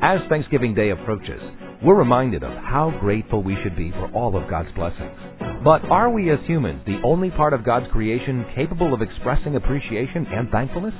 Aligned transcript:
As 0.00 0.20
Thanksgiving 0.28 0.74
Day 0.74 0.88
approaches, 0.90 1.40
we're 1.84 1.98
reminded 1.98 2.42
of 2.42 2.52
how 2.64 2.96
grateful 3.00 3.42
we 3.42 3.56
should 3.62 3.76
be 3.76 3.90
for 3.92 4.10
all 4.16 4.40
of 4.40 4.48
God's 4.48 4.72
blessings. 4.72 5.12
But 5.60 5.84
are 5.92 6.08
we 6.08 6.32
as 6.32 6.38
humans 6.46 6.80
the 6.86 7.00
only 7.04 7.28
part 7.30 7.52
of 7.52 7.64
God's 7.64 7.84
creation 7.92 8.44
capable 8.54 8.94
of 8.94 9.02
expressing 9.02 9.56
appreciation 9.56 10.24
and 10.32 10.48
thankfulness? 10.48 10.94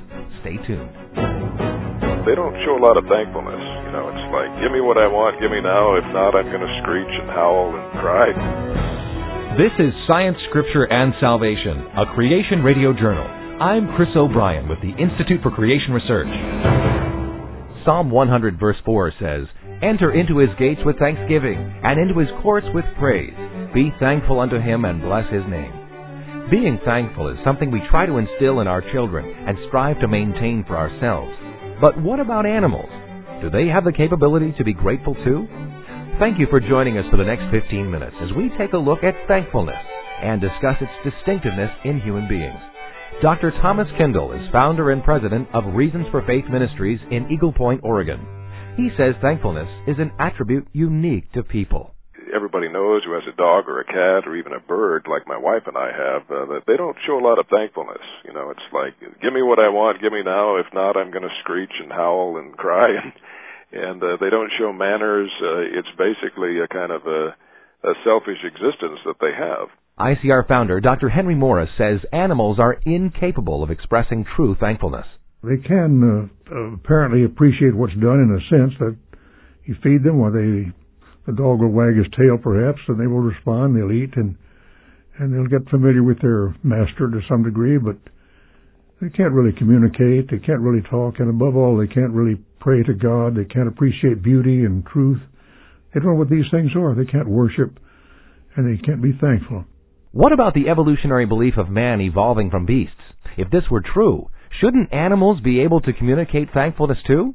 Stay 0.45 0.57
tuned. 0.69 0.93
They 2.29 2.37
don't 2.37 2.57
show 2.69 2.77
a 2.77 2.83
lot 2.85 3.01
of 3.01 3.05
thankfulness. 3.09 3.65
You 3.89 3.93
know, 3.93 4.13
it's 4.13 4.29
like, 4.33 4.53
give 4.61 4.73
me 4.73 4.81
what 4.85 5.01
I 5.01 5.09
want, 5.09 5.41
give 5.41 5.53
me 5.53 5.65
now. 5.65 5.97
If 5.97 6.05
not, 6.13 6.37
I'm 6.37 6.49
going 6.53 6.65
to 6.65 6.75
screech 6.85 7.13
and 7.17 7.29
howl 7.33 7.73
and 7.73 7.85
cry. 8.01 8.29
This 9.57 9.73
is 9.81 9.93
Science, 10.09 10.37
Scripture, 10.49 10.85
and 10.85 11.13
Salvation, 11.21 11.81
a 11.97 12.13
creation 12.13 12.61
radio 12.61 12.93
journal. 12.93 13.25
I'm 13.61 13.95
Chris 13.95 14.09
O'Brien 14.17 14.69
with 14.69 14.81
the 14.81 14.91
Institute 15.01 15.41
for 15.41 15.51
Creation 15.53 15.93
Research. 15.93 16.74
Psalm 17.85 18.11
100 18.11 18.59
verse 18.59 18.77
4 18.85 19.13
says, 19.21 19.47
Enter 19.83 20.13
into 20.13 20.39
his 20.39 20.49
gates 20.59 20.81
with 20.87 20.99
thanksgiving, 20.99 21.59
and 21.85 22.01
into 22.01 22.19
his 22.19 22.31
courts 22.43 22.67
with 22.73 22.85
praise. 22.99 23.35
Be 23.75 23.93
thankful 24.01 24.41
unto 24.41 24.59
him 24.59 24.85
and 24.85 25.03
bless 25.03 25.31
his 25.31 25.45
name. 25.51 26.49
Being 26.51 26.79
thankful 26.85 27.29
is 27.29 27.39
something 27.45 27.71
we 27.71 27.83
try 27.91 28.07
to 28.07 28.17
instill 28.17 28.61
in 28.61 28.69
our 28.69 28.81
children 28.93 29.25
and 29.25 29.59
strive 29.69 30.01
to 30.01 30.09
maintain 30.09 30.65
for 30.67 30.77
ourselves. 30.77 31.33
But 31.81 32.01
what 32.01 32.21
about 32.21 32.47
animals? 32.47 32.89
Do 33.43 33.51
they 33.51 33.67
have 33.69 33.85
the 33.85 33.93
capability 33.93 34.55
to 34.57 34.65
be 34.65 34.73
grateful 34.73 35.15
too? 35.25 35.47
Thank 36.19 36.39
you 36.39 36.47
for 36.49 36.61
joining 36.61 36.97
us 36.97 37.05
for 37.11 37.17
the 37.17 37.25
next 37.25 37.51
15 37.51 37.91
minutes 37.91 38.17
as 38.23 38.35
we 38.37 38.51
take 38.57 38.73
a 38.73 38.79
look 38.79 39.03
at 39.05 39.29
thankfulness 39.29 39.77
and 40.23 40.41
discuss 40.41 40.77
its 40.81 40.93
distinctiveness 41.05 41.71
in 41.85 42.01
human 42.01 42.29
beings. 42.29 42.74
Dr. 43.23 43.53
Thomas 43.63 43.87
Kindell 43.97 44.33
is 44.33 44.53
founder 44.53 44.91
and 44.91 45.03
president 45.03 45.49
of 45.55 45.73
Reasons 45.73 46.07
for 46.11 46.27
Faith 46.27 46.45
Ministries 46.51 46.99
in 47.11 47.31
Eagle 47.31 47.53
Point, 47.53 47.81
Oregon. 47.83 48.21
He 48.77 48.91
says 48.99 49.15
thankfulness 49.23 49.69
is 49.87 49.97
an 49.99 50.11
attribute 50.19 50.67
unique 50.73 51.31
to 51.33 51.43
people. 51.43 51.95
Everybody 52.35 52.69
knows 52.69 53.03
who 53.07 53.15
has 53.15 53.23
a 53.33 53.37
dog 53.37 53.69
or 53.69 53.81
a 53.81 53.87
cat 53.87 54.29
or 54.29 54.37
even 54.37 54.53
a 54.53 54.61
bird, 54.61 55.07
like 55.09 55.29
my 55.29 55.39
wife 55.39 55.63
and 55.67 55.77
I 55.79 55.95
have, 55.95 56.23
uh, 56.29 56.45
that 56.53 56.65
they 56.67 56.77
don't 56.77 56.97
show 57.07 57.17
a 57.17 57.25
lot 57.25 57.39
of 57.39 57.47
thankfulness. 57.47 58.03
You 58.27 58.35
know, 58.35 58.51
it's 58.51 58.69
like, 58.75 58.99
give 59.23 59.33
me 59.33 59.43
what 59.43 59.63
I 59.63 59.71
want, 59.71 60.03
give 60.03 60.13
me 60.13 60.23
now. 60.25 60.57
If 60.57 60.67
not, 60.75 60.97
I'm 60.97 61.13
going 61.13 61.23
to 61.23 61.41
screech 61.41 61.73
and 61.81 61.93
howl 61.93 62.37
and 62.37 62.57
cry. 62.59 62.91
And, 62.91 63.13
and 63.73 64.03
uh, 64.03 64.17
they 64.21 64.29
don't 64.29 64.51
show 64.59 64.73
manners. 64.73 65.31
Uh, 65.41 65.79
it's 65.79 65.95
basically 65.97 66.59
a 66.59 66.69
kind 66.69 66.91
of 66.91 67.07
a, 67.07 67.33
a 67.89 67.95
selfish 68.05 68.43
existence 68.43 68.99
that 69.07 69.23
they 69.23 69.33
have. 69.33 69.71
ICR 69.99 70.49
founder 70.49 70.81
Dr. 70.81 71.09
Henry 71.09 71.37
Morris 71.37 71.71
says 71.79 72.01
animals 72.13 72.59
are 72.59 72.81
incapable 72.85 73.63
of 73.63 73.71
expressing 73.71 74.27
true 74.35 74.57
thankfulness. 74.59 75.07
They 75.45 75.57
can 75.65 76.31
uh, 76.51 76.75
apparently 76.75 77.25
appreciate 77.25 77.77
what's 77.77 77.95
done 77.95 78.19
in 78.19 78.35
a 78.35 78.43
sense 78.51 78.75
that 78.81 78.97
you 79.67 79.77
feed 79.85 80.03
them 80.03 80.19
or 80.19 80.33
they, 80.33 80.73
the 81.27 81.37
dog 81.37 81.61
will 81.61 81.71
wag 81.71 81.95
his 81.97 82.11
tail 82.19 82.39
perhaps 82.43 82.81
and 82.89 82.99
they 82.99 83.07
will 83.07 83.21
respond, 83.21 83.77
they'll 83.77 83.93
eat 83.93 84.17
and, 84.17 84.35
and 85.21 85.33
they'll 85.33 85.47
get 85.47 85.71
familiar 85.71 86.03
with 86.03 86.21
their 86.21 86.57
master 86.65 87.09
to 87.09 87.21
some 87.29 87.45
degree, 87.45 87.79
but 87.79 87.97
they 89.01 89.11
can't 89.11 89.33
really 89.33 89.57
communicate, 89.57 90.29
they 90.29 90.45
can't 90.45 90.61
really 90.61 90.83
talk, 90.91 91.21
and 91.21 91.31
above 91.31 91.55
all, 91.55 91.79
they 91.79 91.87
can't 91.87 92.11
really 92.11 92.43
pray 92.59 92.83
to 92.83 92.95
God, 92.95 93.37
they 93.37 93.45
can't 93.45 93.69
appreciate 93.69 94.25
beauty 94.25 94.65
and 94.65 94.85
truth. 94.87 95.23
They 95.93 96.01
don't 96.01 96.15
know 96.15 96.19
what 96.19 96.31
these 96.31 96.51
things 96.51 96.73
are. 96.75 96.97
They 96.97 97.07
can't 97.07 97.29
worship 97.29 97.79
and 98.57 98.67
they 98.67 98.83
can't 98.83 99.03
be 99.03 99.13
thankful. 99.21 99.65
What 100.15 100.33
about 100.33 100.55
the 100.55 100.69
evolutionary 100.69 101.27
belief 101.27 101.55
of 101.57 101.69
man 101.69 102.01
evolving 102.01 102.49
from 102.49 102.67
beasts? 102.67 102.95
If 103.37 103.51
this 103.51 103.65
were 103.69 103.83
true, 103.83 104.31
shouldn't 104.61 104.93
animals 104.93 105.41
be 105.41 105.63
able 105.63 105.81
to 105.81 105.93
communicate 105.93 106.53
thankfulness 106.55 106.99
too? 107.05 107.35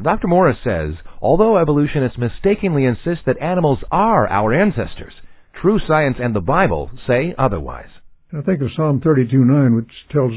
Dr. 0.00 0.28
Morris 0.28 0.56
says, 0.62 0.94
although 1.20 1.58
evolutionists 1.58 2.16
mistakenly 2.16 2.84
insist 2.84 3.22
that 3.26 3.42
animals 3.42 3.80
are 3.90 4.28
our 4.28 4.54
ancestors, 4.54 5.12
true 5.60 5.80
science 5.88 6.18
and 6.20 6.32
the 6.32 6.40
Bible 6.40 6.92
say 7.08 7.34
otherwise. 7.36 7.90
I 8.32 8.40
think 8.42 8.62
of 8.62 8.68
Psalm 8.76 9.00
32:9, 9.00 9.74
which 9.74 9.92
tells 10.12 10.30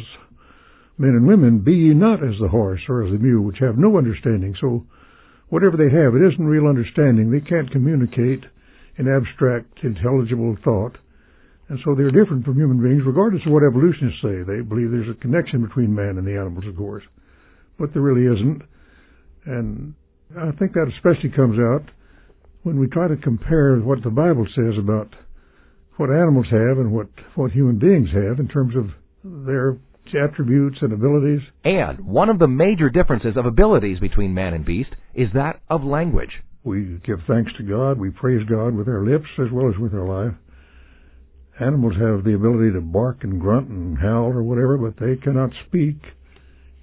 men 0.97 1.11
and 1.11 1.27
women, 1.27 1.59
Be 1.59 1.73
ye 1.73 1.93
not 1.93 2.23
as 2.23 2.39
the 2.41 2.47
horse 2.47 2.81
or 2.89 3.03
as 3.03 3.11
the 3.11 3.19
mule, 3.19 3.43
which 3.45 3.59
have 3.59 3.77
no 3.77 3.95
understanding. 3.95 4.55
So, 4.59 4.87
whatever 5.49 5.77
they 5.77 5.95
have, 5.95 6.15
it 6.15 6.33
isn't 6.33 6.47
real 6.47 6.65
understanding. 6.65 7.29
They 7.29 7.41
can't 7.41 7.69
communicate 7.69 8.43
in 8.97 9.07
abstract, 9.07 9.83
intelligible 9.83 10.57
thought. 10.63 10.97
And 11.67 11.79
so 11.83 11.95
they're 11.95 12.11
different 12.11 12.45
from 12.45 12.55
human 12.55 12.81
beings, 12.81 13.01
regardless 13.05 13.41
of 13.45 13.51
what 13.51 13.63
evolutionists 13.63 14.21
say. 14.21 14.45
They 14.45 14.61
believe 14.61 14.91
there's 14.91 15.09
a 15.09 15.19
connection 15.19 15.65
between 15.65 15.93
man 15.93 16.17
and 16.17 16.27
the 16.27 16.37
animals, 16.37 16.65
of 16.67 16.77
course. 16.77 17.03
But 17.79 17.91
there 17.93 18.03
really 18.03 18.29
isn't. 18.29 18.61
And 19.45 19.95
I 20.37 20.51
think 20.57 20.73
that 20.73 20.91
especially 20.95 21.29
comes 21.35 21.57
out 21.57 21.89
when 22.63 22.79
we 22.79 22.87
try 22.87 23.07
to 23.07 23.17
compare 23.17 23.77
what 23.77 24.03
the 24.03 24.09
Bible 24.09 24.45
says 24.55 24.77
about 24.77 25.13
what 25.97 26.09
animals 26.09 26.47
have 26.51 26.77
and 26.77 26.91
what, 26.91 27.07
what 27.35 27.51
human 27.51 27.79
beings 27.79 28.09
have 28.13 28.39
in 28.39 28.47
terms 28.47 28.75
of 28.75 28.89
their 29.23 29.77
attributes 30.13 30.77
and 30.81 30.93
abilities. 30.93 31.41
And 31.63 32.05
one 32.05 32.29
of 32.29 32.37
the 32.37 32.47
major 32.47 32.89
differences 32.89 33.37
of 33.37 33.45
abilities 33.45 33.99
between 33.99 34.33
man 34.33 34.53
and 34.53 34.65
beast 34.65 34.89
is 35.13 35.29
that 35.33 35.61
of 35.69 35.83
language. 35.83 36.29
We 36.63 36.99
give 37.05 37.19
thanks 37.27 37.51
to 37.57 37.63
God, 37.63 37.99
we 37.99 38.09
praise 38.09 38.45
God 38.49 38.75
with 38.75 38.87
our 38.87 39.05
lips 39.05 39.27
as 39.39 39.51
well 39.51 39.69
as 39.69 39.79
with 39.79 39.93
our 39.93 40.07
life. 40.07 40.35
Animals 41.59 41.93
have 41.95 42.23
the 42.23 42.35
ability 42.35 42.73
to 42.73 42.81
bark 42.81 43.23
and 43.23 43.39
grunt 43.39 43.69
and 43.69 43.97
howl 43.97 44.27
or 44.35 44.43
whatever, 44.43 44.77
but 44.77 44.99
they 44.99 45.15
cannot 45.15 45.51
speak 45.67 45.95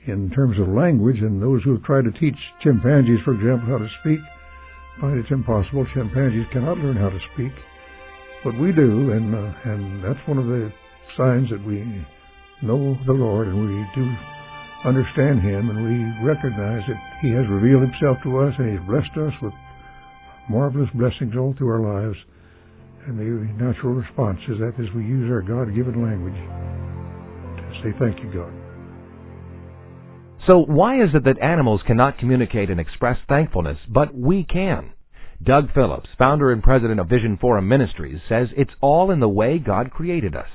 in 0.07 0.31
terms 0.31 0.59
of 0.59 0.69
language. 0.69 1.21
And 1.21 1.43
those 1.43 1.63
who 1.63 1.73
have 1.75 1.85
tried 1.85 2.05
to 2.05 2.13
teach 2.19 2.37
chimpanzees, 2.63 3.21
for 3.25 3.35
example, 3.35 3.69
how 3.69 3.79
to 3.79 3.89
speak, 4.01 4.21
find 5.01 5.19
it's 5.19 5.31
impossible. 5.31 5.87
Chimpanzees 5.93 6.47
cannot 6.53 6.79
learn 6.79 6.97
how 6.97 7.11
to 7.11 7.21
speak, 7.35 7.53
but 8.45 8.59
we 8.59 8.73
do, 8.73 9.13
and 9.13 9.35
uh, 9.35 9.53
and 9.65 10.05
that's 10.05 10.27
one 10.27 10.39
of 10.39 10.47
the 10.47 10.73
signs 11.19 11.51
that 11.51 11.63
we 11.67 11.85
know 12.63 12.97
the 13.05 13.13
Lord 13.13 13.49
and 13.49 13.61
we 13.61 13.85
do 13.95 14.09
understand 14.89 15.43
Him, 15.43 15.69
and 15.69 15.85
we 15.85 16.27
recognize 16.27 16.83
that 16.89 17.01
He 17.21 17.29
has 17.31 17.45
revealed 17.49 17.83
Himself 17.83 18.19
to 18.25 18.39
us 18.39 18.55
and 18.59 18.73
He's 18.73 18.89
blessed 18.89 19.17
us 19.21 19.35
with 19.43 19.53
marvelous 20.49 20.91
blessings 20.95 21.37
all 21.37 21.55
through 21.59 21.71
our 21.71 21.85
lives. 21.85 22.17
And 23.07 23.19
the 23.19 23.65
natural 23.65 23.95
response 23.95 24.39
is 24.49 24.59
that 24.59 24.75
as 24.79 24.93
we 24.95 25.03
use 25.03 25.31
our 25.31 25.43
God 25.43 25.75
given 25.75 26.03
language 26.03 26.39
to 27.59 27.83
say, 27.83 27.99
Thank 27.99 28.23
you, 28.23 28.33
God. 28.33 28.53
So, 30.49 30.59
why 30.59 31.03
is 31.03 31.11
it 31.15 31.25
that 31.25 31.43
animals 31.43 31.81
cannot 31.87 32.19
communicate 32.19 32.71
and 32.71 32.81
express 32.81 33.17
thankfulness, 33.29 33.79
but 33.89 34.15
we 34.15 34.45
can? 34.45 34.93
Doug 35.43 35.73
Phillips, 35.75 36.09
founder 36.17 36.53
and 36.53 36.63
president 36.63 37.01
of 37.01 37.09
Vision 37.09 37.39
Forum 37.41 37.67
Ministries, 37.67 38.21
says 38.29 38.49
it's 38.57 38.71
all 38.81 39.11
in 39.11 39.19
the 39.19 39.29
way 39.29 39.59
God 39.59 39.91
created 39.91 40.37
us. 40.37 40.49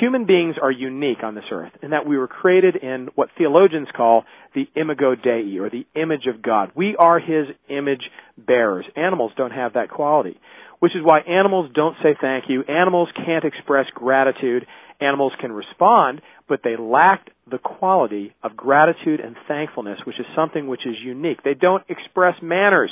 Human 0.00 0.26
beings 0.26 0.56
are 0.60 0.70
unique 0.70 1.22
on 1.22 1.34
this 1.34 1.44
earth 1.50 1.72
in 1.82 1.90
that 1.90 2.06
we 2.06 2.18
were 2.18 2.28
created 2.28 2.76
in 2.76 3.08
what 3.14 3.30
theologians 3.38 3.88
call 3.96 4.24
the 4.54 4.66
imago 4.74 5.14
Dei, 5.14 5.58
or 5.58 5.70
the 5.70 5.86
image 5.94 6.26
of 6.26 6.42
God. 6.42 6.72
We 6.74 6.96
are 6.98 7.18
His 7.18 7.46
image 7.70 8.02
bearers. 8.36 8.84
Animals 8.94 9.32
don't 9.36 9.52
have 9.52 9.72
that 9.74 9.88
quality 9.88 10.38
which 10.78 10.94
is 10.94 11.02
why 11.02 11.20
animals 11.20 11.70
don't 11.74 11.96
say 12.02 12.14
thank 12.20 12.44
you. 12.48 12.62
Animals 12.64 13.08
can't 13.14 13.44
express 13.44 13.86
gratitude. 13.94 14.66
Animals 15.00 15.32
can 15.40 15.52
respond, 15.52 16.22
but 16.48 16.60
they 16.64 16.76
lack 16.76 17.28
the 17.50 17.58
quality 17.58 18.34
of 18.42 18.56
gratitude 18.56 19.20
and 19.20 19.36
thankfulness, 19.46 19.98
which 20.04 20.18
is 20.18 20.26
something 20.34 20.66
which 20.66 20.86
is 20.86 20.96
unique. 21.02 21.42
They 21.42 21.54
don't 21.54 21.84
express 21.88 22.34
manners. 22.42 22.90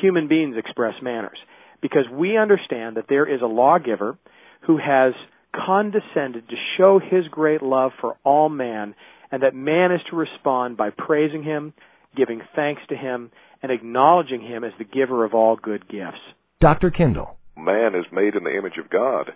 Human 0.00 0.28
beings 0.28 0.56
express 0.56 0.94
manners 1.02 1.38
because 1.80 2.04
we 2.12 2.36
understand 2.36 2.96
that 2.96 3.06
there 3.08 3.26
is 3.32 3.40
a 3.40 3.46
lawgiver 3.46 4.18
who 4.66 4.78
has 4.78 5.14
condescended 5.54 6.48
to 6.48 6.56
show 6.76 7.00
his 7.00 7.24
great 7.30 7.62
love 7.62 7.92
for 8.00 8.16
all 8.24 8.48
man 8.48 8.94
and 9.30 9.42
that 9.42 9.54
man 9.54 9.92
is 9.92 10.00
to 10.10 10.16
respond 10.16 10.76
by 10.76 10.90
praising 10.90 11.42
him, 11.42 11.74
giving 12.16 12.40
thanks 12.56 12.82
to 12.88 12.96
him, 12.96 13.30
and 13.62 13.70
acknowledging 13.70 14.40
him 14.40 14.64
as 14.64 14.72
the 14.78 14.84
giver 14.84 15.24
of 15.24 15.34
all 15.34 15.56
good 15.56 15.88
gifts. 15.88 16.18
Dr. 16.60 16.90
Kindell. 16.90 17.36
Man 17.56 17.94
is 17.94 18.06
made 18.12 18.34
in 18.34 18.42
the 18.42 18.56
image 18.56 18.78
of 18.82 18.90
God, 18.90 19.30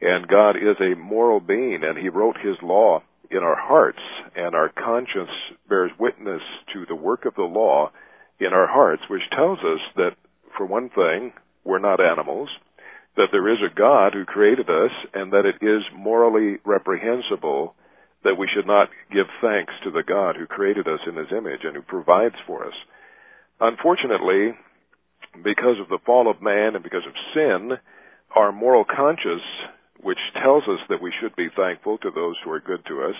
and 0.00 0.28
God 0.28 0.56
is 0.56 0.76
a 0.78 0.94
moral 0.94 1.40
being, 1.40 1.80
and 1.82 1.96
He 1.96 2.10
wrote 2.10 2.36
His 2.36 2.56
law 2.62 3.02
in 3.30 3.38
our 3.38 3.56
hearts, 3.56 4.02
and 4.34 4.54
our 4.54 4.68
conscience 4.68 5.30
bears 5.68 5.90
witness 5.98 6.42
to 6.74 6.84
the 6.86 6.94
work 6.94 7.24
of 7.24 7.34
the 7.34 7.42
law 7.42 7.90
in 8.38 8.52
our 8.52 8.66
hearts, 8.66 9.02
which 9.08 9.22
tells 9.34 9.58
us 9.60 9.80
that, 9.96 10.16
for 10.56 10.66
one 10.66 10.90
thing, 10.90 11.32
we're 11.64 11.78
not 11.78 12.00
animals, 12.00 12.50
that 13.16 13.28
there 13.32 13.48
is 13.50 13.58
a 13.64 13.74
God 13.74 14.12
who 14.12 14.26
created 14.26 14.68
us, 14.68 14.92
and 15.14 15.32
that 15.32 15.46
it 15.46 15.64
is 15.64 15.82
morally 15.96 16.58
reprehensible 16.66 17.74
that 18.22 18.36
we 18.38 18.48
should 18.54 18.66
not 18.66 18.90
give 19.10 19.26
thanks 19.40 19.72
to 19.82 19.90
the 19.90 20.04
God 20.06 20.36
who 20.36 20.46
created 20.46 20.86
us 20.86 21.00
in 21.06 21.16
His 21.16 21.32
image 21.32 21.64
and 21.64 21.74
who 21.74 21.82
provides 21.82 22.36
for 22.46 22.66
us. 22.66 22.74
Unfortunately, 23.60 24.52
because 25.42 25.76
of 25.80 25.88
the 25.88 25.98
fall 26.04 26.30
of 26.30 26.42
man 26.42 26.74
and 26.74 26.82
because 26.82 27.06
of 27.06 27.14
sin, 27.34 27.72
our 28.34 28.52
moral 28.52 28.84
conscience, 28.84 29.42
which 30.00 30.18
tells 30.42 30.64
us 30.64 30.80
that 30.88 31.02
we 31.02 31.12
should 31.20 31.34
be 31.36 31.48
thankful 31.56 31.98
to 31.98 32.10
those 32.14 32.36
who 32.44 32.50
are 32.50 32.60
good 32.60 32.84
to 32.86 33.02
us, 33.02 33.16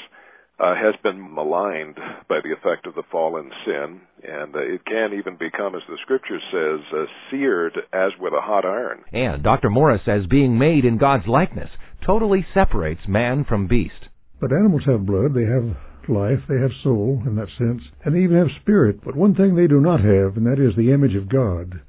uh, 0.59 0.75
has 0.75 0.95
been 1.03 1.35
maligned 1.35 1.97
by 2.29 2.41
the 2.43 2.53
effect 2.53 2.87
of 2.87 2.95
the 2.95 3.03
fallen 3.13 3.51
sin, 3.65 4.01
and 4.23 4.55
uh, 4.55 4.61
it 4.61 4.85
can 4.87 5.13
even 5.13 5.37
become, 5.37 5.75
as 5.75 5.83
the 5.87 5.99
scripture 6.03 6.41
says, 6.51 6.81
uh, 6.95 7.05
seared 7.31 7.77
as 7.93 8.13
with 8.19 8.33
a 8.33 8.41
hot 8.41 8.65
iron. 8.65 9.05
And 9.13 9.43
Dr. 9.43 9.69
Morris 9.69 10.01
says 10.07 10.25
being 10.31 10.59
made 10.59 10.85
in 10.85 10.97
God's 10.97 11.27
likeness 11.27 11.69
totally 12.07 12.47
separates 12.55 13.03
man 13.07 13.45
from 13.47 13.67
beast. 13.67 14.09
But 14.41 14.53
animals 14.53 14.83
have 14.87 15.05
blood, 15.05 15.35
they 15.35 15.45
have 15.45 15.77
life, 16.09 16.41
they 16.49 16.61
have 16.61 16.71
soul 16.83 17.23
in 17.27 17.37
that 17.37 17.49
sense, 17.59 17.83
and 18.05 18.15
they 18.15 18.21
even 18.21 18.39
have 18.39 18.63
spirit. 18.63 19.01
But 19.05 19.17
one 19.17 19.35
thing 19.35 19.55
they 19.55 19.67
do 19.67 19.81
not 19.81 20.01
have, 20.01 20.37
and 20.37 20.47
that 20.47 20.63
is 20.63 20.77
the 20.77 20.93
image 20.93 21.17
of 21.17 21.29
God. 21.29 21.81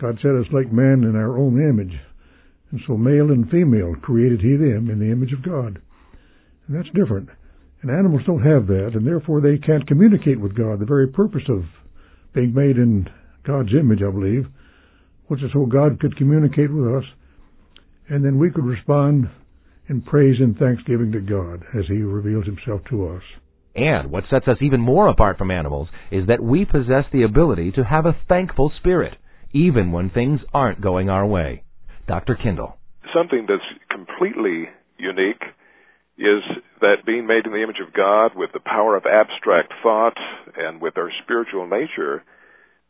God 0.00 0.18
said 0.22 0.32
us 0.34 0.52
like 0.52 0.72
man 0.72 1.04
in 1.04 1.16
our 1.16 1.38
own 1.38 1.60
image. 1.60 1.98
And 2.70 2.80
so 2.86 2.96
male 2.96 3.30
and 3.30 3.48
female 3.50 3.94
created 4.02 4.40
he 4.40 4.56
them 4.56 4.90
in 4.90 4.98
the 4.98 5.12
image 5.12 5.32
of 5.32 5.44
God. 5.44 5.80
And 6.66 6.76
that's 6.76 6.94
different. 6.94 7.28
And 7.82 7.90
animals 7.90 8.22
don't 8.26 8.42
have 8.42 8.66
that, 8.68 8.92
and 8.94 9.06
therefore 9.06 9.40
they 9.40 9.58
can't 9.58 9.86
communicate 9.86 10.40
with 10.40 10.56
God. 10.56 10.80
The 10.80 10.86
very 10.86 11.08
purpose 11.08 11.44
of 11.48 11.64
being 12.34 12.54
made 12.54 12.76
in 12.76 13.08
God's 13.46 13.74
image, 13.78 14.00
I 14.02 14.10
believe, 14.10 14.46
was 15.28 15.40
so 15.52 15.66
God 15.66 16.00
could 16.00 16.16
communicate 16.16 16.72
with 16.72 16.94
us, 16.96 17.04
and 18.08 18.24
then 18.24 18.38
we 18.38 18.50
could 18.50 18.64
respond 18.64 19.30
in 19.88 20.00
praise 20.00 20.36
and 20.40 20.56
thanksgiving 20.56 21.12
to 21.12 21.20
God 21.20 21.62
as 21.78 21.84
He 21.88 22.02
reveals 22.02 22.46
Himself 22.46 22.80
to 22.90 23.08
us. 23.08 23.22
And 23.76 24.10
what 24.10 24.24
sets 24.30 24.48
us 24.48 24.58
even 24.60 24.80
more 24.80 25.08
apart 25.08 25.36
from 25.36 25.50
animals 25.50 25.88
is 26.10 26.26
that 26.28 26.42
we 26.42 26.64
possess 26.64 27.04
the 27.12 27.22
ability 27.22 27.72
to 27.72 27.84
have 27.84 28.06
a 28.06 28.16
thankful 28.28 28.72
spirit, 28.78 29.16
even 29.54 29.92
when 29.92 30.10
things 30.10 30.40
aren't 30.52 30.80
going 30.80 31.08
our 31.08 31.24
way. 31.24 31.62
Dr. 32.06 32.34
Kindell. 32.34 32.76
Something 33.14 33.46
that's 33.48 33.62
completely 33.88 34.68
unique 34.98 35.42
is 36.18 36.42
that 36.80 37.06
being 37.06 37.26
made 37.26 37.46
in 37.46 37.52
the 37.52 37.62
image 37.62 37.80
of 37.80 37.94
God 37.94 38.32
with 38.34 38.50
the 38.52 38.60
power 38.60 38.96
of 38.96 39.04
abstract 39.06 39.72
thought 39.82 40.18
and 40.56 40.82
with 40.82 40.98
our 40.98 41.10
spiritual 41.22 41.66
nature, 41.66 42.22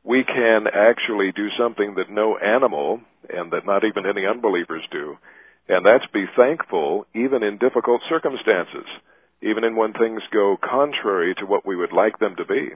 we 0.03 0.25
can 0.25 0.65
actually 0.73 1.33
do 1.37 1.49
something 1.59 1.95
that 1.97 2.11
no 2.11 2.37
animal 2.37 3.01
and 3.29 3.53
that 3.53 3.67
not 3.67 3.85
even 3.85 4.05
any 4.05 4.27
unbelievers 4.27 4.83
do, 4.91 5.17
and 5.69 5.85
that's 5.85 6.05
be 6.13 6.25
thankful 6.37 7.07
even 7.15 7.43
in 7.43 7.57
difficult 7.57 8.03
circumstances, 8.09 8.85
even 9.41 9.65
in 9.65 9.77
when 9.77 9.93
things 9.93 10.21
go 10.33 10.57
contrary 10.61 11.35
to 11.39 11.47
what 11.47 11.67
we 11.67 11.77
would 11.77 11.93
like 11.93 12.19
them 12.19 12.35
to 12.37 12.45
be 12.45 12.73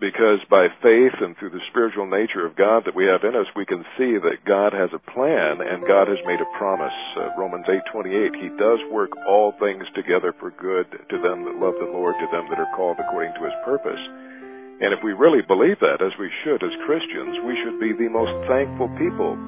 because 0.00 0.42
by 0.50 0.66
faith 0.82 1.14
and 1.22 1.36
through 1.38 1.54
the 1.54 1.62
spiritual 1.70 2.06
nature 2.06 2.44
of 2.44 2.58
God 2.58 2.82
that 2.84 2.98
we 2.98 3.06
have 3.06 3.22
in 3.22 3.38
us, 3.38 3.46
we 3.54 3.64
can 3.64 3.86
see 3.94 4.18
that 4.18 4.42
God 4.46 4.74
has 4.74 4.90
a 4.90 5.02
plan 5.14 5.62
and 5.62 5.86
God 5.86 6.10
has 6.10 6.18
made 6.26 6.42
a 6.42 6.56
promise. 6.58 6.94
Uh, 7.16 7.30
Romans 7.38 7.66
8:28, 7.68 8.34
He 8.34 8.50
does 8.58 8.82
work 8.90 9.10
all 9.28 9.52
things 9.62 9.86
together 9.94 10.34
for 10.40 10.50
good 10.50 10.90
to 10.90 11.18
them 11.22 11.44
that 11.46 11.62
love 11.62 11.78
the 11.78 11.90
Lord, 11.90 12.18
to 12.18 12.28
them 12.34 12.50
that 12.50 12.58
are 12.58 12.74
called 12.74 12.98
according 12.98 13.34
to 13.34 13.44
His 13.46 13.54
purpose. 13.64 14.00
And 14.82 14.90
if 14.92 14.98
we 15.04 15.12
really 15.12 15.42
believe 15.42 15.78
that, 15.78 16.02
as 16.02 16.12
we 16.18 16.30
should 16.42 16.62
as 16.62 16.74
Christians, 16.84 17.38
we 17.46 17.54
should 17.62 17.78
be 17.78 17.94
the 17.94 18.10
most 18.10 18.34
thankful 18.50 18.90
people 18.98 19.38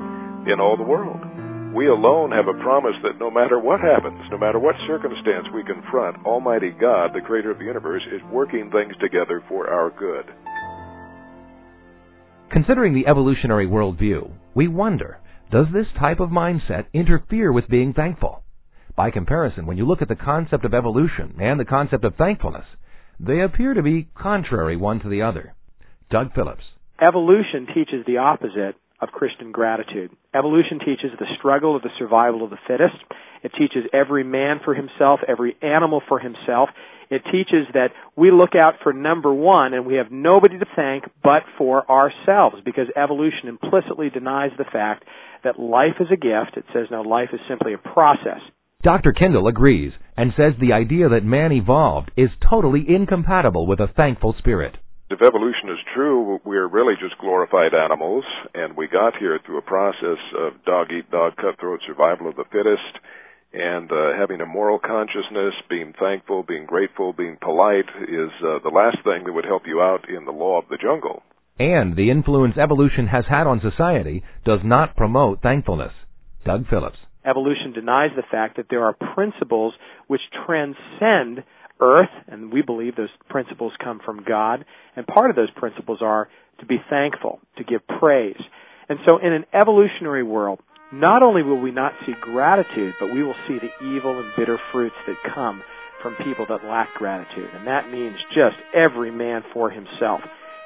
in 0.47 0.63
all 0.63 0.77
the 0.77 0.87
world 0.87 1.46
we 1.77 1.89
alone 1.89 2.33
have 2.33 2.49
a 2.49 2.63
promise 2.63 2.97
that 3.03 3.21
no 3.21 3.31
matter 3.31 3.61
what 3.61 3.81
happens, 3.81 4.19
no 4.31 4.39
matter 4.39 4.59
what 4.59 4.75
circumstance 4.87 5.47
we 5.55 5.63
confront, 5.63 6.25
Almighty 6.25 6.71
God, 6.71 7.11
the 7.13 7.21
creator 7.21 7.51
of 7.51 7.59
the 7.59 7.67
universe, 7.67 8.03
is 8.15 8.23
working 8.33 8.71
things 8.71 8.95
together 8.99 9.45
for 9.47 9.69
our 9.69 9.91
good. 9.91 10.25
Considering 12.51 12.95
the 12.95 13.07
evolutionary 13.07 13.67
worldview, 13.67 14.31
we 14.55 14.69
wonder, 14.69 15.19
does 15.53 15.67
this 15.71 15.87
type 16.01 16.19
of 16.19 16.31
mindset 16.31 16.87
interfere 16.95 17.53
with 17.53 17.69
being 17.69 17.93
thankful? 17.93 18.43
By 18.97 19.11
comparison, 19.11 19.67
when 19.67 19.77
you 19.77 19.87
look 19.87 20.01
at 20.01 20.09
the 20.09 20.17
concept 20.17 20.65
of 20.65 20.73
evolution 20.73 21.37
and 21.39 21.61
the 21.61 21.67
concept 21.67 22.05
of 22.05 22.15
thankfulness, 22.15 22.65
they 23.21 23.41
appear 23.43 23.75
to 23.75 23.83
be 23.83 24.09
contrary 24.17 24.79
one 24.79 25.01
to 25.01 25.11
the 25.11 25.21
other. 25.21 25.55
Doug 26.11 26.33
Phillips. 26.35 26.65
Evolution 27.07 27.67
teaches 27.75 28.07
the 28.07 28.17
opposite 28.17 28.77
of 29.01 29.11
Christian 29.11 29.53
gratitude. 29.53 30.11
Evolution 30.35 30.79
teaches 30.79 31.11
the 31.19 31.27
struggle 31.39 31.77
of 31.77 31.83
the 31.83 31.91
survival 31.99 32.45
of 32.45 32.51
the 32.51 32.59
fittest. 32.67 32.97
It 33.43 33.53
teaches 33.59 33.85
every 33.93 34.25
man 34.25 34.61
for 34.65 34.75
himself, 34.75 35.21
every 35.29 35.57
animal 35.63 36.03
for 36.09 36.19
himself. 36.19 36.71
It 37.11 37.23
teaches 37.31 37.69
that 37.75 37.91
we 38.17 38.31
look 38.31 38.55
out 38.55 38.75
for 38.83 38.93
number 38.93 39.33
one 39.33 39.75
and 39.75 39.87
we 39.87 39.95
have 39.95 40.11
nobody 40.11 40.59
to 40.59 40.67
thank 40.75 41.05
but 41.23 41.43
for 41.57 41.89
ourselves 41.91 42.57
because 42.65 42.87
evolution 42.97 43.49
implicitly 43.49 44.11
denies 44.11 44.51
the 44.59 44.65
fact 44.65 45.05
that 45.45 45.61
life 45.61 46.01
is 46.01 46.09
a 46.11 46.17
gift. 46.17 46.57
It 46.57 46.65
says 46.73 46.87
no, 46.91 47.03
life 47.03 47.29
is 47.33 47.41
simply 47.49 47.75
a 47.75 47.79
process. 47.79 48.41
Dr. 48.83 49.13
Kindell 49.13 49.49
agrees 49.49 49.93
and 50.17 50.33
says 50.37 50.55
the 50.59 50.73
idea 50.73 51.09
that 51.09 51.25
man 51.25 51.53
evolved 51.53 52.11
is 52.17 52.31
totally 52.49 52.85
incompatible 52.89 53.67
with 53.67 53.81
a 53.81 53.89
thankful 53.97 54.35
spirit 54.39 54.77
if 55.09 55.23
evolution 55.23 55.71
is 55.71 55.79
true, 55.95 56.41
we're 56.45 56.67
really 56.67 56.95
just 57.01 57.19
glorified 57.19 57.75
animals, 57.75 58.25
and 58.55 58.77
we 58.77 58.89
got 58.89 59.17
here 59.19 59.39
through 59.45 59.59
a 59.59 59.63
process 59.63 60.19
of 60.37 60.65
dog 60.65 60.89
eat 60.91 61.11
dog, 61.11 61.37
cutthroat 61.37 61.81
survival 61.87 62.29
of 62.29 62.37
the 62.37 62.45
fittest, 62.51 62.99
and 63.53 63.91
uh, 63.91 64.19
having 64.19 64.41
a 64.41 64.47
moral 64.47 64.79
consciousness, 64.79 65.55
being 65.71 65.93
thankful, 65.99 66.43
being 66.43 66.67
grateful, 66.67 67.13
being 67.13 67.39
polite 67.41 67.89
is 68.03 68.31
uh, 68.43 68.59
the 68.65 68.75
last 68.75 68.99
thing 69.05 69.25
that 69.25 69.33
would 69.33 69.45
help 69.45 69.63
you 69.67 69.81
out 69.81 70.09
in 70.09 70.25
the 70.25 70.33
law 70.33 70.59
of 70.59 70.69
the 70.69 70.77
jungle. 70.77 71.23
And 71.59 71.97
the 71.97 72.11
influence 72.11 72.59
evolution 72.59 73.07
has 73.07 73.25
had 73.31 73.47
on 73.47 73.61
society 73.63 74.25
does 74.45 74.61
not 74.65 74.97
promote 74.97 75.41
thankfulness. 75.41 75.93
Doug 76.45 76.67
Phillips. 76.69 76.99
Evolution 77.25 77.73
denies 77.73 78.11
the 78.15 78.23
fact 78.31 78.57
that 78.57 78.67
there 78.71 78.85
are 78.85 78.97
principles 79.15 79.75
which 80.07 80.21
transcend 80.47 81.45
earth, 81.81 82.11
and 82.29 82.53
we 82.53 82.63
believe 82.63 82.97
those 82.97 83.09
principles 83.29 83.73
come 83.83 84.01
from 84.05 84.25
God. 84.27 84.65
And 84.95 85.07
part 85.07 85.31
of 85.31 85.37
those 85.37 85.51
principles 85.57 85.99
are 86.03 86.29
to 86.61 86.67
be 86.67 86.79
thankful, 86.89 87.41
to 87.59 87.65
give 87.65 87.87
praise. 87.99 88.41
And 88.89 88.99
so 89.05 89.19
in 89.19 89.33
an 89.33 89.45
evolutionary 89.53 90.23
world, 90.23 90.61
not 90.93 91.23
only 91.23 91.43
will 91.43 91.61
we 91.61 91.73
not 91.73 91.93
see 92.07 92.13
gratitude, 92.21 92.95
but 93.01 93.13
we 93.13 93.23
will 93.23 93.35
see 93.49 93.59
the 93.59 93.87
evil 93.87 94.19
and 94.19 94.31
bitter 94.37 94.59
fruits 94.73 94.95
that 95.07 95.17
come 95.35 95.63
from 96.03 96.15
people 96.25 96.47
that 96.49 96.65
lack 96.65 96.95
gratitude. 96.95 97.51
And 97.53 97.67
that 97.67 97.91
means 97.91 98.17
just 98.29 98.57
every 98.75 99.11
man 99.11 99.43
for 99.53 99.71
himself. 99.71 100.21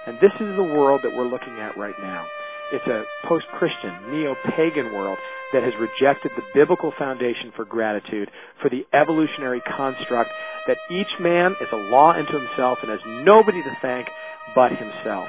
And 0.06 0.16
this 0.16 0.32
is 0.34 0.56
the 0.56 0.74
world 0.76 1.00
that 1.04 1.16
we're 1.16 1.28
looking 1.28 1.58
at 1.58 1.78
right 1.78 1.94
now. 2.00 2.26
It's 2.72 2.86
a 2.86 3.02
post-Christian, 3.26 4.12
neo-pagan 4.12 4.92
world 4.92 5.18
that 5.52 5.64
has 5.64 5.72
rejected 5.80 6.30
the 6.36 6.46
biblical 6.54 6.92
foundation 6.96 7.52
for 7.56 7.64
gratitude, 7.64 8.30
for 8.62 8.70
the 8.70 8.86
evolutionary 8.94 9.60
construct 9.62 10.30
that 10.70 10.94
each 10.94 11.11
man 11.19 11.56
is 11.61 11.67
a 11.72 11.76
law 11.90 12.12
unto 12.12 12.38
himself 12.38 12.78
and 12.81 12.93
has 12.93 13.00
nobody 13.26 13.61
to 13.61 13.76
thank 13.82 14.06
but 14.55 14.70
himself. 14.70 15.26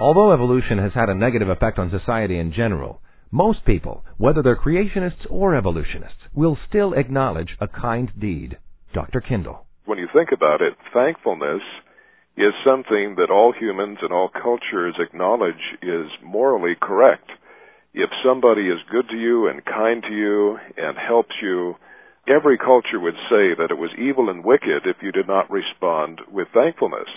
Although 0.00 0.32
evolution 0.32 0.78
has 0.78 0.92
had 0.94 1.10
a 1.10 1.14
negative 1.14 1.50
effect 1.50 1.78
on 1.78 1.90
society 1.90 2.38
in 2.38 2.54
general, 2.54 3.02
most 3.30 3.66
people, 3.66 4.04
whether 4.16 4.42
they're 4.42 4.56
creationists 4.56 5.28
or 5.28 5.54
evolutionists, 5.54 6.16
will 6.34 6.56
still 6.66 6.94
acknowledge 6.94 7.58
a 7.60 7.68
kind 7.68 8.10
deed. 8.18 8.56
Dr. 8.94 9.20
Kindell. 9.20 9.66
When 9.84 9.98
you 9.98 10.08
think 10.14 10.30
about 10.32 10.62
it, 10.62 10.72
thankfulness 10.94 11.60
is 12.38 12.54
something 12.64 13.16
that 13.18 13.30
all 13.30 13.52
humans 13.52 13.98
and 14.00 14.12
all 14.12 14.30
cultures 14.30 14.94
acknowledge 14.98 15.76
is 15.82 16.06
morally 16.24 16.74
correct. 16.80 17.28
If 17.92 18.08
somebody 18.24 18.68
is 18.68 18.78
good 18.90 19.10
to 19.10 19.16
you 19.16 19.48
and 19.48 19.62
kind 19.62 20.02
to 20.08 20.14
you 20.14 20.56
and 20.78 20.96
helps 20.96 21.34
you, 21.42 21.74
every 22.28 22.58
culture 22.58 23.00
would 23.00 23.16
say 23.28 23.54
that 23.56 23.70
it 23.70 23.78
was 23.78 23.90
evil 23.98 24.28
and 24.28 24.44
wicked 24.44 24.86
if 24.86 24.96
you 25.02 25.12
did 25.12 25.26
not 25.26 25.50
respond 25.50 26.20
with 26.30 26.48
thankfulness. 26.54 27.08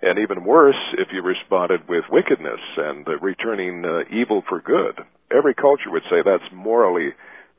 And 0.00 0.18
even 0.18 0.44
worse, 0.44 0.78
if 0.98 1.08
you 1.12 1.22
responded 1.22 1.88
with 1.88 2.04
wickedness 2.10 2.60
and 2.76 3.06
uh, 3.06 3.18
returning 3.18 3.84
uh, 3.84 4.00
evil 4.14 4.42
for 4.48 4.60
good. 4.60 5.04
Every 5.30 5.54
culture 5.54 5.90
would 5.90 6.02
say 6.10 6.22
that's 6.24 6.52
morally 6.52 7.10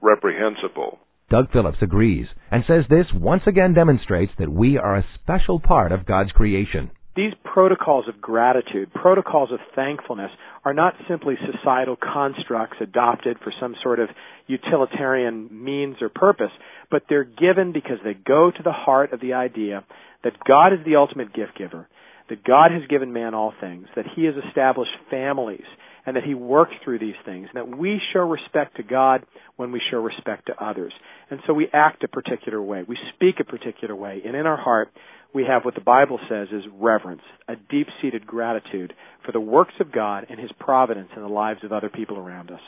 reprehensible. 0.01 0.99
Doug 1.29 1.51
Phillips 1.51 1.77
agrees 1.81 2.27
and 2.51 2.63
says 2.67 2.83
this 2.89 3.07
once 3.13 3.43
again 3.47 3.73
demonstrates 3.73 4.33
that 4.37 4.51
we 4.51 4.77
are 4.77 4.97
a 4.97 5.05
special 5.21 5.59
part 5.59 5.91
of 5.91 6.05
God's 6.05 6.31
creation. 6.31 6.91
These 7.15 7.33
protocols 7.43 8.07
of 8.07 8.19
gratitude, 8.19 8.91
protocols 8.91 9.51
of 9.51 9.59
thankfulness, 9.75 10.31
are 10.65 10.73
not 10.73 10.95
simply 11.07 11.35
societal 11.53 11.95
constructs 11.95 12.77
adopted 12.81 13.37
for 13.43 13.53
some 13.59 13.75
sort 13.83 13.99
of 13.99 14.09
utilitarian 14.47 15.47
means 15.51 15.97
or 16.01 16.09
purpose, 16.09 16.51
but 16.89 17.03
they're 17.07 17.23
given 17.23 17.71
because 17.71 17.99
they 18.03 18.15
go 18.15 18.49
to 18.49 18.63
the 18.63 18.71
heart 18.71 19.13
of 19.13 19.21
the 19.21 19.33
idea 19.33 19.83
that 20.23 20.33
God 20.47 20.73
is 20.73 20.79
the 20.85 20.95
ultimate 20.95 21.33
gift 21.33 21.55
giver, 21.55 21.87
that 22.29 22.43
God 22.43 22.71
has 22.71 22.81
given 22.89 23.13
man 23.13 23.35
all 23.35 23.53
things, 23.61 23.87
that 23.95 24.05
He 24.15 24.25
has 24.25 24.35
established 24.47 24.91
families, 25.11 25.65
and 26.05 26.15
that 26.15 26.23
He 26.23 26.33
works 26.33 26.73
through 26.83 26.97
these 26.97 27.15
things, 27.25 27.47
and 27.53 27.71
that 27.71 27.77
we 27.77 28.01
show 28.11 28.21
respect 28.21 28.77
to 28.77 28.83
God 28.83 29.23
when 29.55 29.71
we 29.71 29.81
show 29.91 29.97
respect 29.97 30.47
to 30.47 30.63
others. 30.63 30.93
And 31.29 31.41
so 31.45 31.53
we 31.53 31.67
act 31.73 32.03
a 32.03 32.07
particular 32.07 32.61
way, 32.61 32.83
we 32.87 32.97
speak 33.13 33.35
a 33.39 33.43
particular 33.43 33.95
way, 33.95 34.21
and 34.25 34.35
in 34.35 34.47
our 34.47 34.57
heart 34.57 34.89
we 35.33 35.45
have 35.47 35.65
what 35.65 35.75
the 35.75 35.81
Bible 35.81 36.19
says 36.29 36.47
is 36.51 36.63
reverence, 36.79 37.21
a 37.47 37.55
deep 37.55 37.87
seated 38.01 38.25
gratitude 38.25 38.93
for 39.25 39.31
the 39.31 39.39
works 39.39 39.73
of 39.79 39.91
God 39.91 40.25
and 40.29 40.39
His 40.39 40.51
providence 40.59 41.09
in 41.15 41.21
the 41.21 41.27
lives 41.27 41.63
of 41.63 41.71
other 41.71 41.89
people 41.89 42.17
around 42.17 42.51
us. 42.51 42.59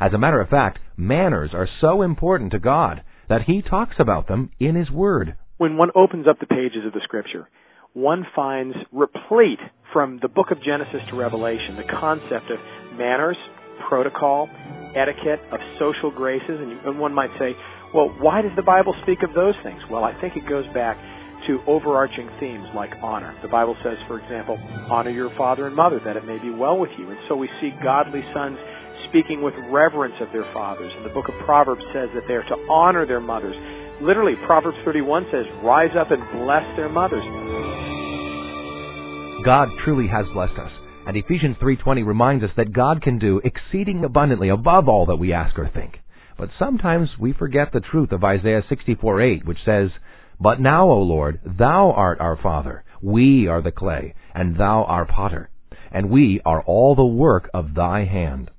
As 0.00 0.12
a 0.12 0.18
matter 0.18 0.40
of 0.40 0.48
fact, 0.48 0.78
manners 0.96 1.50
are 1.52 1.68
so 1.80 2.02
important 2.02 2.52
to 2.52 2.58
God 2.58 3.02
that 3.28 3.42
He 3.46 3.62
talks 3.62 3.96
about 3.98 4.28
them 4.28 4.50
in 4.60 4.76
His 4.76 4.90
Word. 4.90 5.36
When 5.58 5.76
one 5.76 5.90
opens 5.94 6.26
up 6.28 6.38
the 6.40 6.46
pages 6.46 6.86
of 6.86 6.92
the 6.92 7.00
scripture, 7.04 7.48
one 7.92 8.26
finds 8.34 8.74
replete 8.90 9.60
from 9.92 10.18
the 10.22 10.28
book 10.28 10.50
of 10.50 10.62
Genesis 10.64 11.00
to 11.10 11.16
Revelation 11.16 11.76
the 11.76 11.92
concept 12.00 12.50
of 12.50 12.58
manners, 12.96 13.36
protocol, 13.88 14.48
etiquette, 14.96 15.40
of 15.52 15.60
social 15.78 16.10
graces, 16.10 16.58
and, 16.60 16.72
and 16.86 16.98
one 16.98 17.12
might 17.12 17.30
say, 17.38 17.52
well, 17.94 18.08
why 18.20 18.40
does 18.40 18.52
the 18.56 18.62
Bible 18.62 18.94
speak 19.02 19.18
of 19.22 19.34
those 19.34 19.54
things? 19.62 19.80
Well, 19.90 20.04
I 20.04 20.18
think 20.20 20.36
it 20.36 20.48
goes 20.48 20.64
back 20.72 20.96
to 21.46 21.60
overarching 21.66 22.28
themes 22.40 22.66
like 22.74 22.90
honor. 23.02 23.34
The 23.42 23.48
Bible 23.48 23.76
says, 23.82 23.96
for 24.06 24.18
example, 24.20 24.58
honor 24.90 25.10
your 25.10 25.30
father 25.36 25.66
and 25.66 25.76
mother 25.76 26.00
that 26.04 26.16
it 26.16 26.24
may 26.24 26.38
be 26.38 26.50
well 26.50 26.78
with 26.78 26.90
you. 26.98 27.10
And 27.10 27.18
so 27.28 27.36
we 27.36 27.48
see 27.60 27.70
godly 27.82 28.22
sons 28.34 28.58
speaking 29.08 29.42
with 29.42 29.54
reverence 29.70 30.14
of 30.20 30.28
their 30.32 30.46
fathers. 30.52 30.92
And 30.96 31.04
the 31.04 31.14
book 31.14 31.28
of 31.28 31.34
Proverbs 31.44 31.82
says 31.92 32.08
that 32.14 32.24
they 32.28 32.34
are 32.34 32.48
to 32.48 32.58
honor 32.70 33.06
their 33.06 33.20
mothers. 33.20 33.56
Literally, 34.00 34.34
Proverbs 34.46 34.78
31 34.84 35.26
says, 35.30 35.44
rise 35.62 35.94
up 35.98 36.10
and 36.10 36.22
bless 36.32 36.64
their 36.76 36.88
mothers. 36.88 37.24
God 39.44 39.68
truly 39.84 40.08
has 40.08 40.26
blessed 40.32 40.58
us. 40.58 40.70
And 41.06 41.16
Ephesians 41.16 41.56
3:20 41.60 42.06
reminds 42.06 42.44
us 42.44 42.50
that 42.56 42.72
God 42.72 43.02
can 43.02 43.18
do 43.18 43.40
exceeding 43.42 44.04
abundantly 44.04 44.48
above 44.48 44.88
all 44.88 45.06
that 45.06 45.16
we 45.16 45.32
ask 45.32 45.58
or 45.58 45.68
think. 45.68 45.98
But 46.38 46.50
sometimes 46.58 47.08
we 47.18 47.32
forget 47.32 47.72
the 47.72 47.80
truth 47.80 48.12
of 48.12 48.22
Isaiah 48.22 48.62
64:8, 48.70 49.44
which 49.44 49.58
says, 49.64 49.90
"But 50.42 50.58
now, 50.58 50.90
O 50.90 50.98
Lord, 50.98 51.38
thou 51.44 51.92
art 51.92 52.20
our 52.20 52.36
Father; 52.36 52.82
we 53.00 53.46
are 53.46 53.62
the 53.62 53.70
clay, 53.70 54.14
and 54.34 54.56
thou 54.56 54.82
our 54.82 55.04
potter, 55.04 55.50
and 55.92 56.10
we 56.10 56.40
are 56.44 56.62
all 56.62 56.96
the 56.96 57.06
work 57.06 57.48
of 57.54 57.74
thy 57.74 58.02
hand." 58.02 58.50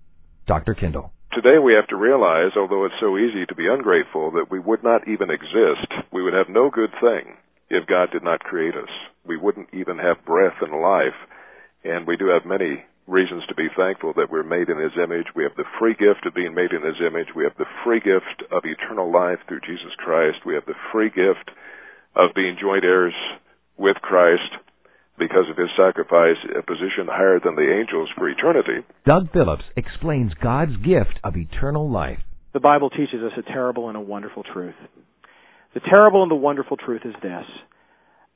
Dr. 0.47 0.75
Kindell. 0.75 1.11
Today 1.33 1.59
we 1.59 1.73
have 1.73 1.87
to 1.87 1.97
realize, 1.97 2.55
although 2.55 2.85
it's 2.85 3.01
so 3.01 3.17
easy 3.17 3.45
to 3.45 3.55
be 3.55 3.67
ungrateful, 3.67 4.31
that 4.31 4.49
we 4.49 4.59
would 4.59 4.81
not 4.81 5.09
even 5.09 5.29
exist. 5.29 5.91
We 6.13 6.23
would 6.23 6.33
have 6.33 6.47
no 6.47 6.69
good 6.69 6.91
thing 7.01 7.35
if 7.69 7.85
God 7.85 8.11
did 8.11 8.23
not 8.23 8.45
create 8.45 8.75
us. 8.75 8.89
We 9.25 9.35
wouldn't 9.35 9.73
even 9.73 9.97
have 9.97 10.23
breath 10.23 10.61
and 10.61 10.79
life. 10.79 11.19
And 11.83 12.07
we 12.07 12.15
do 12.15 12.27
have 12.27 12.45
many 12.45 12.85
reasons 13.07 13.43
to 13.47 13.55
be 13.55 13.67
thankful 13.75 14.13
that 14.15 14.31
we're 14.31 14.43
made 14.43 14.69
in 14.69 14.79
His 14.79 14.93
image. 14.95 15.27
We 15.35 15.43
have 15.43 15.55
the 15.57 15.67
free 15.79 15.93
gift 15.93 16.25
of 16.25 16.33
being 16.33 16.53
made 16.53 16.71
in 16.71 16.83
His 16.83 16.99
image. 17.05 17.27
We 17.35 17.43
have 17.43 17.57
the 17.57 17.69
free 17.83 17.99
gift 17.99 18.43
of 18.51 18.63
eternal 18.63 19.11
life 19.11 19.39
through 19.47 19.61
Jesus 19.61 19.91
Christ. 19.97 20.45
We 20.45 20.55
have 20.55 20.65
the 20.65 20.79
free 20.91 21.09
gift 21.09 21.51
of 22.15 22.35
being 22.35 22.57
joint 22.59 22.83
heirs 22.83 23.15
with 23.77 23.97
Christ 23.97 24.55
because 25.19 25.45
of 25.49 25.57
His 25.57 25.69
sacrifice, 25.77 26.39
a 26.57 26.63
position 26.63 27.11
higher 27.11 27.39
than 27.43 27.55
the 27.55 27.69
angels 27.69 28.09
for 28.15 28.29
eternity. 28.29 28.85
Doug 29.05 29.31
Phillips 29.31 29.65
explains 29.75 30.33
God's 30.41 30.77
gift 30.77 31.19
of 31.23 31.35
eternal 31.35 31.89
life. 31.89 32.19
The 32.53 32.59
Bible 32.59 32.89
teaches 32.89 33.21
us 33.21 33.33
a 33.37 33.41
terrible 33.41 33.89
and 33.89 33.97
a 33.97 34.01
wonderful 34.01 34.43
truth. 34.43 34.75
The 35.73 35.81
terrible 35.91 36.21
and 36.21 36.31
the 36.31 36.35
wonderful 36.35 36.77
truth 36.77 37.01
is 37.03 37.15
this 37.21 37.45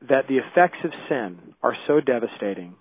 that 0.10 0.28
the 0.28 0.38
effects 0.38 0.78
of 0.84 0.92
sin 1.10 1.40
are 1.64 1.76
so 1.88 2.00
devastating 2.00 2.76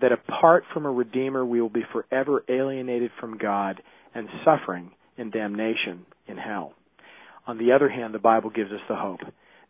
that 0.00 0.12
apart 0.12 0.64
from 0.72 0.86
a 0.86 0.90
Redeemer, 0.90 1.44
we 1.44 1.60
will 1.60 1.68
be 1.68 1.84
forever 1.92 2.44
alienated 2.48 3.10
from 3.20 3.38
God 3.38 3.82
and 4.14 4.28
suffering 4.44 4.92
in 5.16 5.30
damnation 5.30 6.06
in 6.26 6.36
hell. 6.36 6.72
On 7.46 7.58
the 7.58 7.72
other 7.72 7.88
hand, 7.88 8.14
the 8.14 8.18
Bible 8.18 8.50
gives 8.50 8.70
us 8.70 8.80
the 8.88 8.96
hope 8.96 9.20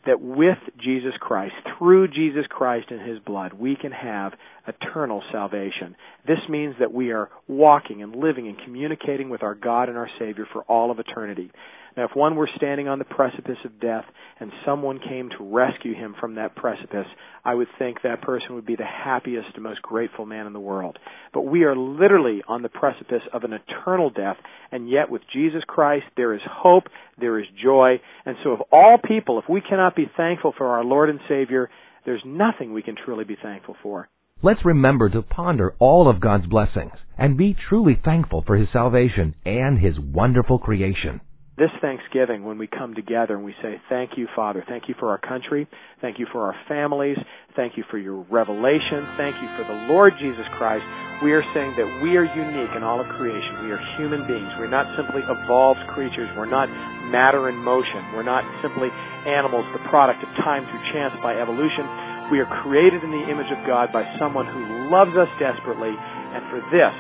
that 0.07 0.21
with 0.21 0.59
Jesus 0.81 1.13
Christ, 1.21 1.55
through 1.77 2.09
Jesus 2.09 2.47
Christ 2.49 2.87
and 2.91 3.07
His 3.07 3.19
blood, 3.19 3.53
we 3.53 3.77
can 3.77 3.93
have 3.93 4.33
eternal 4.67 5.23
salvation. 5.33 5.97
This 6.27 6.39
means 6.49 6.77
that 6.81 6.93
we 6.93 7.11
are 7.11 7.29
walking 7.47 8.03
and 8.03 8.15
living 8.15 8.49
and 8.49 8.57
communicating 8.65 9.29
with 9.29 9.43
our 9.43 9.55
God 9.55 9.89
and 9.89 9.99
our 9.99 10.09
Savior 10.19 10.47
for 10.53 10.63
all 10.63 10.91
of 10.91 10.99
eternity. 10.99 11.51
Now, 11.99 12.05
if 12.05 12.15
one 12.15 12.37
were 12.37 12.49
standing 12.55 12.87
on 12.87 13.01
the 13.01 13.05
precipice 13.05 13.59
of 13.65 13.81
death 13.81 14.05
and 14.39 14.53
someone 14.65 15.01
came 15.01 15.31
to 15.31 15.53
rescue 15.53 15.95
him 15.95 16.15
from 16.21 16.37
that 16.37 16.55
precipice, 16.55 17.09
I 17.45 17.55
would 17.55 17.67
think 17.77 18.03
that 18.03 18.23
person 18.23 18.55
would 18.55 18.65
be 18.65 18.77
the 18.77 18.85
happiest 18.85 19.49
and 19.55 19.65
most 19.65 19.83
grateful 19.83 20.25
man 20.25 20.47
in 20.47 20.53
the 20.53 20.61
world. 20.61 20.97
But 21.35 21.47
we 21.47 21.65
are 21.65 21.75
literally 21.75 22.41
on 22.47 22.63
the 22.63 22.69
precipice 22.69 23.23
of 23.33 23.43
an 23.43 23.53
eternal 23.53 24.11
death, 24.11 24.37
and 24.71 24.89
yet 24.89 25.11
with 25.11 25.23
Jesus 25.33 25.63
Christ 25.67 26.05
there 26.17 26.35
is 26.35 26.41
hope, 26.49 26.85
there 27.21 27.41
is 27.41 27.47
joy, 27.61 28.01
and 28.25 28.37
so 28.45 28.51
of 28.51 28.61
all 28.71 28.99
people, 29.03 29.41
if 29.41 29.49
we 29.49 29.61
cannot 29.61 29.97
be 29.97 30.09
thankful 30.17 30.55
for 30.57 30.69
our 30.69 30.85
Lord 30.85 31.11
and 31.11 31.19
Savior, 31.29 31.69
there's 32.07 32.23
nothing 32.25 32.73
we 32.73 32.83
can 32.83 32.95
truly 32.95 33.25
be 33.25 33.37
thankful 33.43 33.75
for. 33.83 34.09
Let's 34.41 34.65
remember 34.65 35.09
to 35.09 35.23
ponder 35.23 35.75
all 35.81 36.09
of 36.09 36.21
God's 36.21 36.47
blessings 36.47 36.93
and 37.19 37.37
be 37.37 37.57
truly 37.69 38.01
thankful 38.05 38.45
for 38.47 38.55
His 38.55 38.69
salvation 38.73 39.35
and 39.45 39.81
His 39.81 39.99
wonderful 39.99 40.61
creation 40.61 41.23
this 41.59 41.75
Thanksgiving 41.83 42.45
when 42.45 42.57
we 42.57 42.67
come 42.67 42.95
together 42.95 43.35
and 43.35 43.45
we 43.45 43.55
say, 43.63 43.81
Thank 43.89 44.17
you, 44.17 44.27
Father. 44.35 44.65
Thank 44.67 44.89
you 44.89 44.95
for 44.99 45.11
our 45.11 45.19
country. 45.19 45.67
Thank 46.01 46.19
you 46.19 46.27
for 46.31 46.47
our 46.47 46.57
families. 46.69 47.19
Thank 47.57 47.77
you 47.77 47.85
for 47.91 47.99
your 47.99 48.25
revelation. 48.31 49.05
Thank 49.19 49.37
you 49.43 49.49
for 49.59 49.67
the 49.67 49.91
Lord 49.91 50.15
Jesus 50.23 50.47
Christ. 50.57 50.87
We 51.21 51.35
are 51.35 51.43
saying 51.51 51.75
that 51.75 51.91
we 51.99 52.15
are 52.15 52.23
unique 52.23 52.71
in 52.79 52.87
all 52.87 53.03
of 53.03 53.11
creation. 53.19 53.67
We 53.67 53.75
are 53.75 53.83
human 53.99 54.23
beings. 54.31 54.47
We're 54.55 54.71
not 54.71 54.87
simply 54.95 55.27
evolved 55.27 55.83
creatures. 55.91 56.31
We're 56.39 56.47
not 56.47 56.71
matter 57.11 57.51
in 57.51 57.59
motion. 57.59 58.15
We're 58.15 58.27
not 58.27 58.47
simply 58.63 58.87
animals, 59.27 59.67
the 59.75 59.83
product 59.91 60.23
of 60.23 60.31
time 60.47 60.63
through 60.71 60.83
chance 60.95 61.13
by 61.19 61.35
evolution. 61.35 62.31
We 62.31 62.39
are 62.39 62.51
created 62.63 63.03
in 63.03 63.11
the 63.11 63.25
image 63.27 63.51
of 63.51 63.67
God 63.67 63.91
by 63.91 64.07
someone 64.23 64.47
who 64.47 64.95
loves 64.95 65.17
us 65.19 65.29
desperately. 65.43 65.91
And 65.91 66.47
for 66.55 66.63
this, 66.71 66.95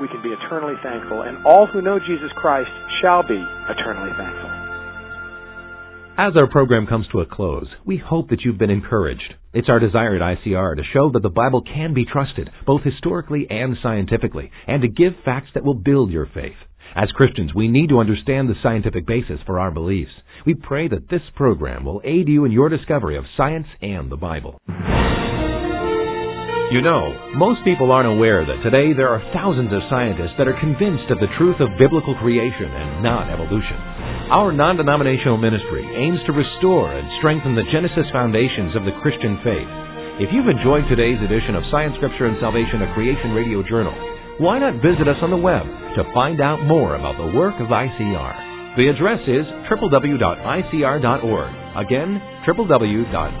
we 0.00 0.08
can 0.08 0.22
be 0.22 0.30
eternally 0.30 0.74
thankful, 0.82 1.22
and 1.22 1.44
all 1.44 1.66
who 1.66 1.82
know 1.82 1.98
Jesus 1.98 2.32
Christ 2.36 2.70
shall 3.02 3.22
be 3.22 3.38
eternally 3.68 4.12
thankful. 4.16 4.50
As 6.18 6.32
our 6.36 6.48
program 6.48 6.86
comes 6.86 7.06
to 7.12 7.20
a 7.20 7.26
close, 7.26 7.66
we 7.86 7.96
hope 7.96 8.28
that 8.28 8.42
you've 8.42 8.58
been 8.58 8.70
encouraged. 8.70 9.34
It's 9.54 9.68
our 9.68 9.78
desire 9.78 10.16
at 10.16 10.38
ICR 10.38 10.76
to 10.76 10.82
show 10.92 11.10
that 11.12 11.22
the 11.22 11.30
Bible 11.30 11.62
can 11.62 11.94
be 11.94 12.04
trusted, 12.04 12.50
both 12.66 12.82
historically 12.82 13.46
and 13.48 13.76
scientifically, 13.82 14.50
and 14.66 14.82
to 14.82 14.88
give 14.88 15.12
facts 15.24 15.50
that 15.54 15.64
will 15.64 15.74
build 15.74 16.10
your 16.10 16.26
faith. 16.26 16.56
As 16.94 17.10
Christians, 17.12 17.54
we 17.54 17.68
need 17.68 17.88
to 17.88 18.00
understand 18.00 18.48
the 18.48 18.54
scientific 18.62 19.06
basis 19.06 19.38
for 19.46 19.60
our 19.60 19.70
beliefs. 19.70 20.10
We 20.44 20.54
pray 20.54 20.88
that 20.88 21.08
this 21.08 21.22
program 21.36 21.84
will 21.84 22.02
aid 22.04 22.28
you 22.28 22.44
in 22.44 22.52
your 22.52 22.68
discovery 22.68 23.16
of 23.16 23.24
science 23.36 23.68
and 23.80 24.10
the 24.10 24.16
Bible. 24.16 24.60
You 26.70 26.86
know, 26.86 27.34
most 27.34 27.66
people 27.66 27.90
aren't 27.90 28.06
aware 28.06 28.46
that 28.46 28.62
today 28.62 28.94
there 28.94 29.10
are 29.10 29.18
thousands 29.34 29.74
of 29.74 29.82
scientists 29.90 30.38
that 30.38 30.46
are 30.46 30.54
convinced 30.62 31.10
of 31.10 31.18
the 31.18 31.26
truth 31.34 31.58
of 31.58 31.74
biblical 31.82 32.14
creation 32.22 32.70
and 32.70 33.02
not 33.02 33.26
evolution. 33.26 33.74
Our 34.30 34.54
non 34.54 34.78
denominational 34.78 35.34
ministry 35.34 35.82
aims 35.82 36.22
to 36.30 36.32
restore 36.32 36.94
and 36.94 37.10
strengthen 37.18 37.58
the 37.58 37.66
Genesis 37.74 38.06
foundations 38.14 38.78
of 38.78 38.86
the 38.86 38.94
Christian 39.02 39.42
faith. 39.42 39.66
If 40.22 40.30
you've 40.30 40.46
enjoyed 40.46 40.86
today's 40.86 41.18
edition 41.18 41.58
of 41.58 41.66
Science, 41.74 41.98
Scripture, 41.98 42.30
and 42.30 42.38
Salvation, 42.38 42.86
a 42.86 42.94
Creation 42.94 43.34
Radio 43.34 43.66
Journal, 43.66 43.98
why 44.38 44.62
not 44.62 44.78
visit 44.78 45.10
us 45.10 45.18
on 45.26 45.34
the 45.34 45.42
web 45.42 45.66
to 45.98 46.06
find 46.14 46.38
out 46.38 46.62
more 46.70 46.94
about 46.94 47.18
the 47.18 47.34
work 47.34 47.58
of 47.58 47.66
ICR? 47.66 48.78
The 48.78 48.94
address 48.94 49.26
is 49.26 49.42
www.icr.org. 49.66 51.50
Again, 51.74 52.22
www.icr.org. 52.46 53.40